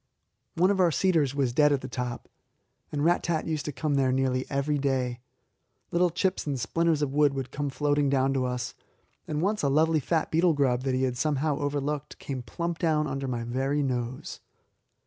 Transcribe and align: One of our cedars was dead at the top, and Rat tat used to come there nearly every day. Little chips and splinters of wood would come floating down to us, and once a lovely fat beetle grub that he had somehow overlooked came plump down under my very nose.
One 0.55 0.71
of 0.71 0.79
our 0.79 0.89
cedars 0.89 1.35
was 1.35 1.53
dead 1.53 1.71
at 1.71 1.81
the 1.81 1.87
top, 1.87 2.27
and 2.91 3.05
Rat 3.05 3.21
tat 3.21 3.45
used 3.45 3.65
to 3.65 3.71
come 3.71 3.93
there 3.93 4.11
nearly 4.11 4.47
every 4.49 4.79
day. 4.79 5.19
Little 5.91 6.09
chips 6.09 6.47
and 6.47 6.59
splinters 6.59 7.03
of 7.03 7.13
wood 7.13 7.35
would 7.35 7.51
come 7.51 7.69
floating 7.69 8.09
down 8.09 8.33
to 8.33 8.45
us, 8.45 8.73
and 9.27 9.43
once 9.43 9.61
a 9.61 9.69
lovely 9.69 9.99
fat 9.99 10.31
beetle 10.31 10.53
grub 10.53 10.81
that 10.85 10.95
he 10.95 11.03
had 11.03 11.17
somehow 11.17 11.59
overlooked 11.59 12.17
came 12.17 12.41
plump 12.41 12.79
down 12.79 13.05
under 13.05 13.27
my 13.27 13.43
very 13.43 13.83
nose. 13.83 14.39